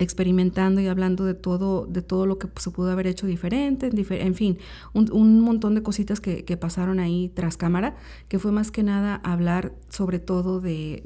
experimentando 0.00 0.80
y 0.80 0.88
hablando 0.88 1.26
de 1.26 1.34
todo, 1.34 1.86
de 1.86 2.00
todo 2.00 2.24
lo 2.24 2.38
que 2.38 2.48
se 2.56 2.70
pudo 2.70 2.90
haber 2.90 3.06
hecho 3.06 3.26
diferente, 3.26 3.90
en 3.92 4.34
fin, 4.34 4.58
un, 4.94 5.40
montón 5.42 5.74
de 5.74 5.82
cositas 5.82 6.20
que, 6.20 6.56
pasaron 6.56 7.00
ahí 7.00 7.30
tras 7.34 7.58
cámara, 7.58 7.96
que 8.28 8.38
fue 8.38 8.50
más 8.50 8.70
que 8.70 8.82
nada 8.82 9.16
hablar 9.16 9.74
sobre 9.90 10.18
todo 10.18 10.60
de, 10.60 11.02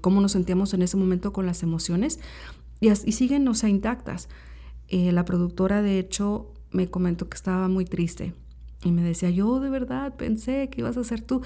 cómo 0.00 0.20
nos 0.22 0.32
sentíamos 0.32 0.72
en 0.72 0.82
ese 0.82 0.96
momento 0.96 1.32
con 1.32 1.44
las 1.44 1.62
emociones 1.62 2.18
y, 2.80 2.88
y 2.88 3.12
siguen, 3.12 3.46
o 3.46 3.54
sea, 3.54 3.68
intactas. 3.68 4.28
Eh, 4.88 5.12
la 5.12 5.26
productora, 5.26 5.82
de 5.82 5.98
hecho, 5.98 6.54
me 6.70 6.88
comentó 6.88 7.28
que 7.28 7.36
estaba 7.36 7.68
muy 7.68 7.84
triste 7.84 8.32
y 8.82 8.92
me 8.92 9.02
decía, 9.02 9.28
yo 9.28 9.60
de 9.60 9.68
verdad 9.68 10.16
pensé 10.16 10.70
que 10.70 10.80
ibas 10.80 10.96
a 10.96 11.04
ser 11.04 11.20
tú. 11.20 11.42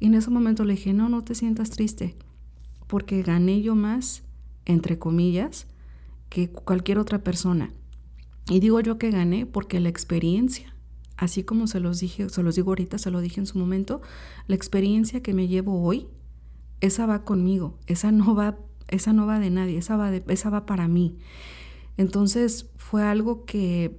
Y 0.00 0.06
en 0.06 0.14
ese 0.14 0.30
momento 0.30 0.64
le 0.64 0.74
dije, 0.74 0.94
no, 0.94 1.10
no 1.10 1.22
te 1.22 1.34
sientas 1.34 1.68
triste, 1.68 2.16
porque 2.86 3.22
gané 3.22 3.60
yo 3.60 3.74
más 3.74 4.25
entre 4.66 4.98
comillas, 4.98 5.66
que 6.28 6.50
cualquier 6.50 6.98
otra 6.98 7.22
persona. 7.22 7.72
Y 8.48 8.60
digo 8.60 8.80
yo 8.80 8.98
que 8.98 9.10
gané 9.10 9.46
porque 9.46 9.80
la 9.80 9.88
experiencia, 9.88 10.74
así 11.16 11.42
como 11.42 11.66
se 11.66 11.80
los 11.80 12.00
dije, 12.00 12.28
se 12.28 12.42
los 12.42 12.56
digo 12.56 12.70
ahorita, 12.70 12.98
se 12.98 13.10
lo 13.10 13.20
dije 13.20 13.40
en 13.40 13.46
su 13.46 13.58
momento, 13.58 14.02
la 14.46 14.56
experiencia 14.56 15.22
que 15.22 15.34
me 15.34 15.48
llevo 15.48 15.82
hoy, 15.82 16.06
esa 16.80 17.06
va 17.06 17.24
conmigo, 17.24 17.78
esa 17.86 18.12
no 18.12 18.34
va, 18.34 18.58
esa 18.88 19.12
no 19.12 19.26
va 19.26 19.40
de 19.40 19.50
nadie, 19.50 19.78
esa 19.78 19.96
va, 19.96 20.10
de, 20.10 20.22
esa 20.28 20.50
va 20.50 20.66
para 20.66 20.88
mí. 20.88 21.16
Entonces 21.96 22.66
fue 22.76 23.02
algo 23.02 23.44
que 23.44 23.98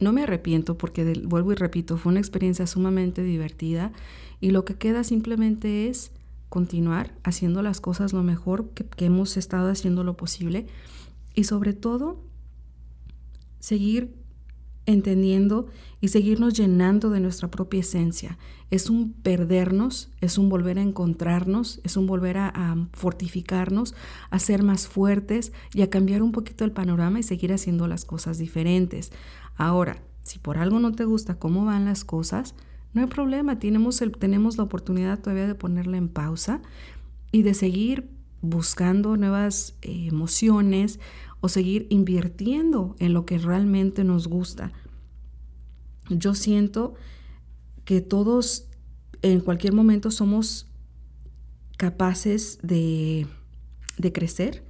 no 0.00 0.12
me 0.12 0.22
arrepiento 0.22 0.76
porque 0.76 1.04
vuelvo 1.24 1.52
y 1.52 1.54
repito, 1.54 1.96
fue 1.96 2.10
una 2.10 2.20
experiencia 2.20 2.66
sumamente 2.66 3.22
divertida 3.22 3.92
y 4.40 4.50
lo 4.50 4.64
que 4.64 4.74
queda 4.74 5.04
simplemente 5.04 5.88
es 5.88 6.10
continuar 6.48 7.14
haciendo 7.24 7.62
las 7.62 7.80
cosas 7.80 8.12
lo 8.12 8.22
mejor 8.22 8.70
que, 8.70 9.04
hemos 9.04 9.36
estado 9.36 9.70
haciendo 9.70 10.04
lo 10.04 10.16
posible 10.16 10.66
y 11.34 11.44
sobre 11.44 11.72
todo 11.72 12.22
seguir 13.58 14.14
entendiendo 14.86 15.66
y 16.00 16.08
seguirnos 16.08 16.54
llenando 16.54 17.10
de 17.10 17.18
nuestra 17.18 17.50
propia 17.50 17.80
esencia. 17.80 18.38
Es 18.70 18.88
un 18.88 19.12
perdernos, 19.12 20.10
es 20.20 20.38
un 20.38 20.48
volver 20.48 20.78
a 20.78 20.82
encontrarnos, 20.82 21.80
es 21.82 21.96
un 21.96 22.06
volver 22.06 22.38
a, 22.38 22.48
a, 22.48 22.88
fortificarnos, 22.92 23.94
a 24.30 24.38
ser 24.38 24.62
más 24.62 24.86
fuertes 24.86 25.52
y 25.74 25.82
a 25.82 25.90
cambiar 25.90 26.22
un 26.22 26.30
poquito 26.30 26.64
el 26.64 26.70
panorama 26.70 27.18
y 27.18 27.24
seguir 27.24 27.52
haciendo 27.52 27.88
las 27.88 28.04
cosas 28.04 28.38
diferentes. 28.38 29.10
Ahora, 29.56 30.02
si 30.22 30.38
por 30.38 30.58
algo 30.58 30.78
no 30.78 30.92
te 30.92 31.04
gusta 31.04 31.38
cómo 31.38 31.64
van 31.64 31.84
las 31.84 32.04
cosas, 32.04 32.54
no 32.96 33.02
hay 33.02 33.08
problema, 33.08 33.58
tenemos, 33.58 34.02
tenemos 34.18 34.56
la 34.56 34.64
oportunidad 34.64 35.20
todavía 35.20 35.46
de 35.46 35.54
ponerla 35.54 35.98
en 35.98 36.08
pausa 36.08 36.62
y 37.30 37.42
de 37.42 37.52
seguir 37.52 38.08
buscando 38.40 39.18
nuevas 39.18 39.76
eh, 39.82 40.06
emociones 40.08 40.98
o 41.42 41.50
seguir 41.50 41.86
invirtiendo 41.90 42.96
en 42.98 43.12
lo 43.12 43.26
que 43.26 43.36
realmente 43.36 44.02
nos 44.02 44.28
gusta. 44.28 44.72
Yo 46.08 46.34
siento 46.34 46.94
que 47.84 48.00
todos 48.00 48.66
en 49.20 49.40
cualquier 49.40 49.74
momento 49.74 50.10
somos 50.10 50.66
capaces 51.76 52.58
de, 52.62 53.26
de 53.98 54.10
crecer, 54.10 54.64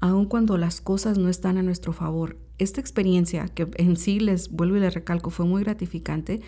aun 0.00 0.24
cuando 0.24 0.56
las 0.56 0.80
cosas 0.80 1.18
no 1.18 1.28
están 1.28 1.58
a 1.58 1.62
nuestro 1.62 1.92
favor. 1.92 2.38
Esta 2.56 2.80
experiencia, 2.80 3.48
que 3.48 3.68
en 3.76 3.98
sí 3.98 4.18
les 4.18 4.50
vuelvo 4.50 4.78
y 4.78 4.80
les 4.80 4.94
recalco, 4.94 5.28
fue 5.28 5.44
muy 5.44 5.62
gratificante, 5.62 6.40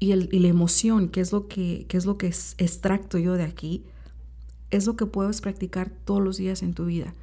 y, 0.00 0.12
el, 0.12 0.28
la 0.32 0.48
emoción, 0.48 1.10
que 1.10 1.20
es 1.20 1.30
lo 1.30 1.46
que, 1.46 1.86
es 1.88 2.06
lo 2.06 2.16
que 2.16 2.26
extracto 2.26 3.18
yo 3.18 3.34
de 3.34 3.44
aquí, 3.44 3.84
es 4.70 4.86
lo 4.86 4.96
que 4.96 5.06
puedes 5.06 5.42
practicar 5.42 5.90
todos 5.90 6.22
los 6.22 6.38
días 6.38 6.62
en 6.62 6.72
tu 6.74 6.86
vida. 6.86 7.14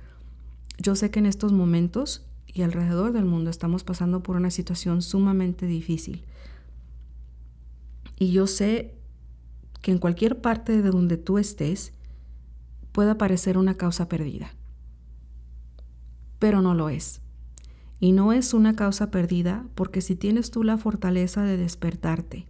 Yo 0.78 0.96
sé 0.96 1.10
que 1.10 1.20
en 1.20 1.26
estos 1.26 1.52
momentos 1.52 2.24
y 2.46 2.62
alrededor 2.62 3.14
del 3.14 3.26
mundo 3.26 3.50
estamos 3.50 3.84
pasando 3.84 4.22
por 4.22 4.36
una 4.36 4.52
situación 4.52 5.02
sumamente 5.02 5.66
difícil. 5.66 6.24
Y 8.20 8.32
yo 8.32 8.46
sé 8.46 8.94
que 9.82 9.92
en 9.92 9.98
cualquier 9.98 10.40
parte 10.40 10.82
de 10.82 10.90
donde 10.90 11.18
tú 11.18 11.40
estés 11.40 11.94
puede 12.92 13.16
parecer 13.16 13.58
una 13.58 13.76
causa 13.76 14.08
perdida. 14.08 14.54
Pero 16.38 16.62
no 16.62 16.76
lo 16.76 16.90
es. 16.90 17.22
Y 18.00 18.12
no 18.12 18.34
es 18.34 18.54
una 18.54 18.76
causa 18.76 19.10
perdida 19.10 19.66
porque 19.74 20.02
si 20.02 20.16
tienes 20.16 20.52
tú 20.52 20.64
la 20.64 20.78
fortaleza 20.78 21.42
de 21.44 21.58
despertarte, 21.58 22.46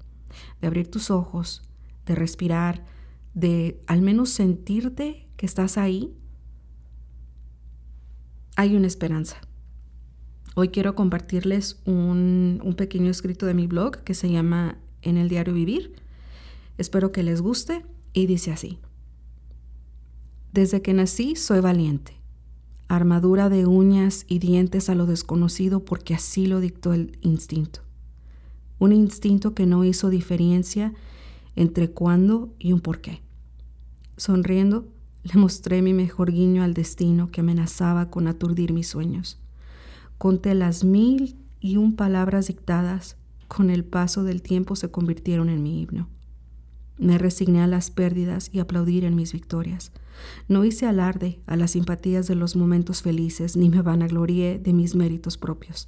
de 0.61 0.67
abrir 0.67 0.89
tus 0.89 1.11
ojos, 1.11 1.63
de 2.05 2.15
respirar, 2.15 2.85
de 3.33 3.79
al 3.87 4.01
menos 4.01 4.29
sentirte 4.29 5.27
que 5.35 5.45
estás 5.45 5.77
ahí, 5.77 6.13
hay 8.55 8.75
una 8.75 8.87
esperanza. 8.87 9.37
Hoy 10.55 10.69
quiero 10.69 10.95
compartirles 10.95 11.79
un, 11.85 12.59
un, 12.63 12.73
pequeño 12.75 13.11
escrito 13.11 13.45
de 13.45 13.53
mi 13.53 13.67
blog 13.67 13.97
que 13.97 14.15
se 14.15 14.31
llama 14.31 14.79
En 15.03 15.17
el 15.17 15.29
diario 15.29 15.53
vivir. 15.53 15.93
Espero 16.79 17.11
que 17.11 17.21
les 17.21 17.41
guste 17.41 17.85
y 18.13 18.25
dice 18.25 18.51
así. 18.51 18.79
Desde 20.51 20.81
que 20.81 20.93
nací 20.93 21.35
soy 21.35 21.59
valiente, 21.59 22.13
armadura 22.87 23.49
de 23.49 23.67
uñas 23.67 24.25
y 24.27 24.39
dientes 24.39 24.89
a 24.89 24.95
lo 24.95 25.05
desconocido 25.05 25.85
porque 25.85 26.15
así 26.15 26.47
lo 26.47 26.59
dictó 26.59 26.93
el 26.93 27.19
instinto 27.21 27.86
un 28.79 28.93
instinto 28.93 29.53
que 29.53 29.65
no 29.65 29.83
hizo 29.83 30.09
diferencia 30.09 30.93
entre 31.55 31.89
cuándo 31.89 32.53
y 32.59 32.73
un 32.73 32.81
porqué. 32.81 33.21
Sonriendo, 34.17 34.87
le 35.23 35.39
mostré 35.39 35.81
mi 35.81 35.93
mejor 35.93 36.31
guiño 36.31 36.63
al 36.63 36.73
destino 36.73 37.31
que 37.31 37.41
amenazaba 37.41 38.09
con 38.09 38.27
aturdir 38.27 38.73
mis 38.73 38.87
sueños. 38.87 39.39
Conté 40.17 40.53
las 40.53 40.83
mil 40.83 41.37
y 41.59 41.77
un 41.77 41.95
palabras 41.95 42.47
dictadas, 42.47 43.17
con 43.47 43.69
el 43.69 43.83
paso 43.83 44.23
del 44.23 44.41
tiempo 44.41 44.75
se 44.75 44.91
convirtieron 44.91 45.49
en 45.49 45.63
mi 45.63 45.81
himno. 45.81 46.07
Me 46.97 47.17
resigné 47.17 47.61
a 47.61 47.67
las 47.67 47.91
pérdidas 47.91 48.49
y 48.51 48.59
aplaudir 48.59 49.03
en 49.03 49.15
mis 49.15 49.33
victorias. 49.33 49.91
No 50.47 50.65
hice 50.65 50.87
alarde 50.87 51.39
a 51.45 51.55
las 51.55 51.71
simpatías 51.71 52.27
de 52.27 52.35
los 52.35 52.55
momentos 52.55 53.01
felices, 53.01 53.55
ni 53.55 53.69
me 53.69 53.81
vanaglorié 53.81 54.59
de 54.59 54.73
mis 54.73 54.95
méritos 54.95 55.37
propios. 55.37 55.87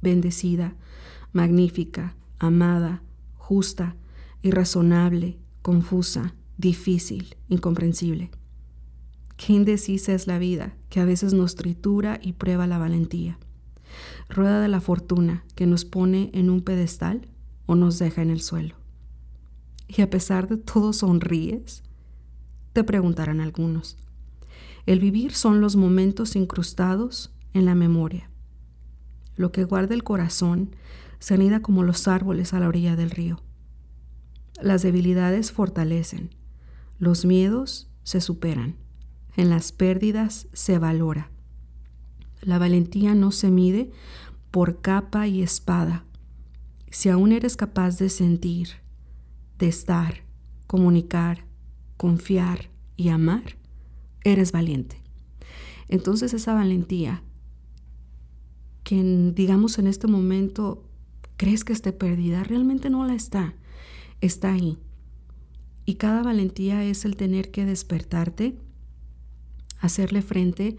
Bendecida, 0.00 0.74
magnífica, 1.36 2.16
amada, 2.38 3.02
justa, 3.34 3.94
irrazonable, 4.40 5.38
confusa, 5.60 6.34
difícil, 6.56 7.36
incomprensible. 7.50 8.30
Qué 9.36 9.52
indecisa 9.52 10.14
es 10.14 10.26
la 10.26 10.38
vida, 10.38 10.74
que 10.88 10.98
a 10.98 11.04
veces 11.04 11.34
nos 11.34 11.54
tritura 11.54 12.18
y 12.22 12.32
prueba 12.32 12.66
la 12.66 12.78
valentía. 12.78 13.38
rueda 14.30 14.60
de 14.60 14.68
la 14.68 14.80
fortuna 14.80 15.44
que 15.54 15.66
nos 15.66 15.84
pone 15.84 16.30
en 16.32 16.48
un 16.50 16.62
pedestal 16.62 17.28
o 17.66 17.74
nos 17.74 17.98
deja 17.98 18.22
en 18.22 18.30
el 18.30 18.40
suelo. 18.40 18.74
Y 19.88 20.00
a 20.00 20.08
pesar 20.08 20.48
de 20.48 20.56
todo 20.56 20.92
sonríes, 20.92 21.82
te 22.72 22.82
preguntarán 22.82 23.40
algunos. 23.40 23.98
El 24.86 25.00
vivir 25.00 25.32
son 25.34 25.60
los 25.60 25.76
momentos 25.76 26.34
incrustados 26.34 27.30
en 27.52 27.66
la 27.66 27.74
memoria. 27.74 28.30
Lo 29.36 29.52
que 29.52 29.64
guarda 29.64 29.94
el 29.94 30.02
corazón 30.02 30.74
se 31.26 31.34
anida 31.34 31.60
como 31.60 31.82
los 31.82 32.06
árboles 32.06 32.54
a 32.54 32.60
la 32.60 32.68
orilla 32.68 32.94
del 32.94 33.10
río. 33.10 33.42
Las 34.62 34.82
debilidades 34.82 35.50
fortalecen, 35.50 36.30
los 37.00 37.24
miedos 37.24 37.90
se 38.04 38.20
superan, 38.20 38.76
en 39.36 39.50
las 39.50 39.72
pérdidas 39.72 40.46
se 40.52 40.78
valora. 40.78 41.32
La 42.42 42.60
valentía 42.60 43.16
no 43.16 43.32
se 43.32 43.50
mide 43.50 43.90
por 44.52 44.80
capa 44.80 45.26
y 45.26 45.42
espada. 45.42 46.04
Si 46.92 47.08
aún 47.08 47.32
eres 47.32 47.56
capaz 47.56 47.98
de 47.98 48.08
sentir, 48.08 48.68
de 49.58 49.66
estar, 49.66 50.22
comunicar, 50.68 51.44
confiar 51.96 52.70
y 52.96 53.08
amar, 53.08 53.56
eres 54.22 54.52
valiente. 54.52 55.02
Entonces 55.88 56.34
esa 56.34 56.54
valentía 56.54 57.24
que 58.84 59.02
digamos 59.34 59.80
en 59.80 59.88
este 59.88 60.06
momento 60.06 60.85
crees 61.36 61.64
que 61.64 61.72
esté 61.72 61.92
perdida, 61.92 62.44
realmente 62.44 62.90
no 62.90 63.04
la 63.06 63.14
está, 63.14 63.54
está 64.20 64.52
ahí. 64.52 64.78
Y 65.84 65.94
cada 65.94 66.22
valentía 66.22 66.84
es 66.84 67.04
el 67.04 67.16
tener 67.16 67.50
que 67.50 67.64
despertarte, 67.64 68.58
hacerle 69.78 70.22
frente 70.22 70.78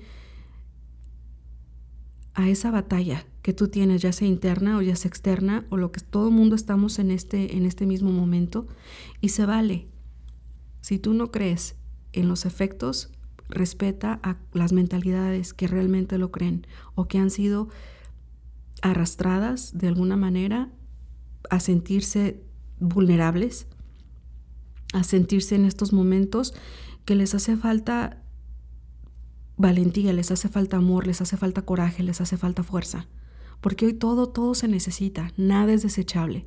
a 2.33 2.49
esa 2.49 2.71
batalla 2.71 3.25
que 3.41 3.53
tú 3.53 3.69
tienes, 3.69 4.01
ya 4.01 4.11
sea 4.11 4.27
interna 4.27 4.77
o 4.77 4.81
ya 4.81 4.95
sea 4.95 5.09
externa, 5.09 5.65
o 5.69 5.77
lo 5.77 5.91
que 5.91 6.01
todo 6.01 6.27
el 6.27 6.33
mundo 6.33 6.55
estamos 6.55 6.99
en 6.99 7.11
este, 7.11 7.55
en 7.55 7.65
este 7.65 7.85
mismo 7.85 8.11
momento, 8.11 8.67
y 9.21 9.29
se 9.29 9.45
vale. 9.45 9.87
Si 10.81 10.99
tú 10.99 11.13
no 11.13 11.31
crees 11.31 11.75
en 12.13 12.27
los 12.27 12.45
efectos, 12.45 13.09
respeta 13.49 14.19
a 14.23 14.37
las 14.53 14.73
mentalidades 14.73 15.53
que 15.53 15.67
realmente 15.67 16.17
lo 16.17 16.31
creen 16.31 16.67
o 16.95 17.07
que 17.07 17.17
han 17.17 17.29
sido 17.29 17.69
arrastradas 18.81 19.77
de 19.77 19.87
alguna 19.87 20.17
manera 20.17 20.69
a 21.49 21.59
sentirse 21.59 22.43
vulnerables, 22.79 23.67
a 24.93 25.03
sentirse 25.03 25.55
en 25.55 25.65
estos 25.65 25.93
momentos 25.93 26.53
que 27.05 27.15
les 27.15 27.33
hace 27.35 27.55
falta 27.57 28.23
valentía, 29.57 30.13
les 30.13 30.31
hace 30.31 30.49
falta 30.49 30.77
amor, 30.77 31.07
les 31.07 31.21
hace 31.21 31.35
falta 31.35 31.63
coraje, 31.63 32.03
les 32.03 32.21
hace 32.21 32.37
falta 32.37 32.63
fuerza. 32.63 33.07
Porque 33.59 33.87
hoy 33.87 33.93
todo, 33.93 34.29
todo 34.29 34.53
se 34.53 34.67
necesita, 34.67 35.31
nada 35.35 35.73
es 35.73 35.81
desechable. 35.81 36.45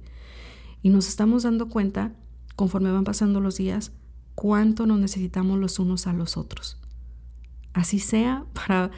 Y 0.82 0.90
nos 0.90 1.08
estamos 1.08 1.42
dando 1.42 1.68
cuenta, 1.68 2.14
conforme 2.56 2.92
van 2.92 3.04
pasando 3.04 3.40
los 3.40 3.56
días, 3.56 3.92
cuánto 4.34 4.86
nos 4.86 5.00
necesitamos 5.00 5.58
los 5.58 5.78
unos 5.78 6.06
a 6.06 6.12
los 6.12 6.36
otros. 6.36 6.80
Así 7.72 7.98
sea 7.98 8.46
para 8.54 8.90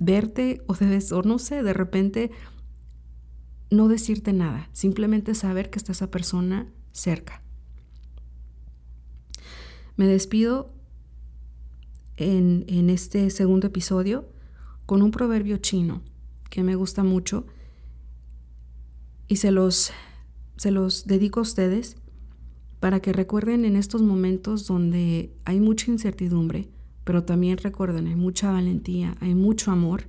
verte 0.00 0.62
o, 0.66 0.74
debes, 0.74 1.12
o 1.12 1.22
no 1.22 1.38
sé, 1.38 1.62
de 1.62 1.72
repente 1.72 2.32
no 3.70 3.86
decirte 3.86 4.32
nada, 4.32 4.68
simplemente 4.72 5.36
saber 5.36 5.70
que 5.70 5.78
está 5.78 5.92
esa 5.92 6.10
persona 6.10 6.66
cerca. 6.90 7.42
Me 9.96 10.06
despido 10.06 10.74
en, 12.16 12.64
en 12.66 12.90
este 12.90 13.30
segundo 13.30 13.68
episodio 13.68 14.28
con 14.86 15.02
un 15.02 15.12
proverbio 15.12 15.58
chino 15.58 16.02
que 16.48 16.64
me 16.64 16.74
gusta 16.74 17.04
mucho 17.04 17.46
y 19.28 19.36
se 19.36 19.52
los, 19.52 19.92
se 20.56 20.72
los 20.72 21.06
dedico 21.06 21.40
a 21.40 21.42
ustedes 21.42 21.96
para 22.80 23.00
que 23.00 23.12
recuerden 23.12 23.64
en 23.64 23.76
estos 23.76 24.02
momentos 24.02 24.66
donde 24.66 25.32
hay 25.44 25.60
mucha 25.60 25.90
incertidumbre, 25.90 26.68
pero 27.04 27.24
también 27.24 27.58
recuerden, 27.58 28.06
hay 28.06 28.16
mucha 28.16 28.50
valentía, 28.52 29.16
hay 29.20 29.34
mucho 29.34 29.70
amor, 29.70 30.04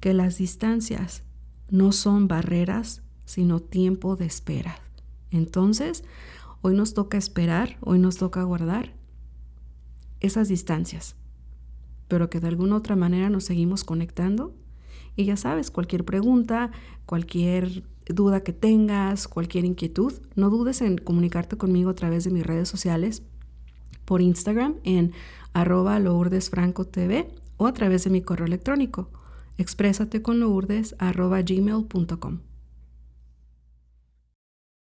que 0.00 0.14
las 0.14 0.38
distancias 0.38 1.22
no 1.70 1.92
son 1.92 2.28
barreras, 2.28 3.02
sino 3.24 3.60
tiempo 3.60 4.16
de 4.16 4.26
espera. 4.26 4.78
Entonces, 5.30 6.04
hoy 6.62 6.74
nos 6.74 6.94
toca 6.94 7.18
esperar, 7.18 7.76
hoy 7.80 7.98
nos 7.98 8.16
toca 8.16 8.42
guardar 8.42 8.92
esas 10.20 10.48
distancias, 10.48 11.16
pero 12.08 12.30
que 12.30 12.40
de 12.40 12.48
alguna 12.48 12.76
otra 12.76 12.96
manera 12.96 13.30
nos 13.30 13.44
seguimos 13.44 13.84
conectando. 13.84 14.54
Y 15.16 15.24
ya 15.24 15.36
sabes, 15.36 15.70
cualquier 15.70 16.04
pregunta, 16.04 16.70
cualquier 17.06 17.84
duda 18.06 18.42
que 18.42 18.52
tengas, 18.52 19.28
cualquier 19.28 19.64
inquietud, 19.64 20.12
no 20.34 20.50
dudes 20.50 20.82
en 20.82 20.98
comunicarte 20.98 21.56
conmigo 21.56 21.90
a 21.90 21.94
través 21.94 22.24
de 22.24 22.30
mis 22.30 22.44
redes 22.44 22.68
sociales, 22.68 23.22
por 24.04 24.20
Instagram 24.20 24.76
en 24.84 25.12
arroba 25.54 25.98
TV 25.98 27.28
o 27.56 27.66
a 27.66 27.72
través 27.72 28.04
de 28.04 28.10
mi 28.10 28.20
correo 28.20 28.46
electrónico 28.46 29.08
exprésate 29.56 30.20
con 30.20 30.40
lourdes 30.40 30.94
arroba 30.98 31.40
gmail.com. 31.40 32.40